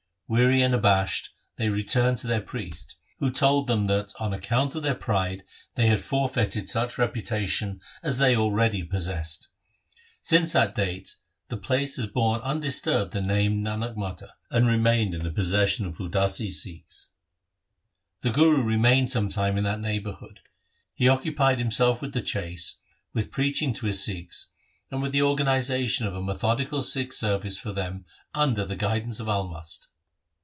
Weary 0.33 0.61
and 0.61 0.73
abashed, 0.73 1.31
they 1.57 1.67
returned 1.67 2.17
to 2.19 2.27
their 2.27 2.39
priest, 2.39 2.95
who 3.19 3.29
told 3.29 3.67
them 3.67 3.87
that, 3.87 4.13
on 4.17 4.31
account 4.33 4.75
of 4.75 4.81
their 4.83 4.95
pride, 4.95 5.43
they 5.75 5.87
had 5.87 5.99
forfeited 5.99 6.69
such 6.69 6.97
reputation 6.97 7.81
as 8.01 8.17
they 8.17 8.33
already 8.33 8.81
possessed. 8.81 9.49
Since 10.21 10.53
that 10.53 10.73
date 10.73 11.17
the 11.49 11.57
place 11.57 11.97
has 11.97 12.07
borne 12.07 12.39
undisturbed 12.43 13.11
the 13.11 13.21
name 13.21 13.61
Nanakmata, 13.61 14.29
and 14.49 14.67
re 14.67 14.77
mained 14.77 15.13
in 15.13 15.25
the 15.25 15.31
possession 15.33 15.85
of 15.85 15.97
Udasi 15.99 16.49
Sikhs. 16.49 17.09
The 18.21 18.29
Guru 18.29 18.63
remained 18.63 19.11
some 19.11 19.27
time 19.27 19.57
in 19.57 19.65
that 19.65 19.81
neighbour 19.81 20.13
hood. 20.13 20.39
He 20.93 21.09
occupied 21.09 21.59
himself 21.59 22.01
with 22.01 22.13
the 22.13 22.21
chase, 22.21 22.79
with 23.13 23.31
preaching 23.31 23.73
to 23.73 23.85
his 23.85 24.01
Sikhs, 24.01 24.53
and 24.91 25.01
with 25.01 25.11
the 25.11 25.23
organization 25.23 26.07
of 26.07 26.15
a 26.15 26.21
methodical 26.23 26.83
Sikh 26.83 27.11
service 27.11 27.59
for 27.59 27.73
them 27.73 28.05
under 28.33 28.63
the 28.63 28.77
guidance 28.77 29.19
of 29.19 29.27
Almast. 29.27 29.87